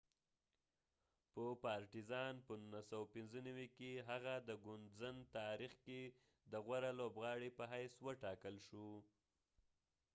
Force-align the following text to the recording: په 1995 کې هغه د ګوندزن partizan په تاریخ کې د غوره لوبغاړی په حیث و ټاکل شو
په 1.63 1.73
1995 2.45 3.77
کې 3.77 3.91
هغه 4.09 4.33
د 4.47 4.49
ګوندزن 4.65 5.15
partizan 5.17 5.17
په 5.27 5.31
تاریخ 5.39 5.73
کې 5.85 6.01
د 6.51 6.53
غوره 6.65 6.91
لوبغاړی 6.99 7.49
په 7.57 7.63
حیث 7.73 7.93
و 8.01 8.07
ټاکل 8.23 8.55
شو 8.67 8.89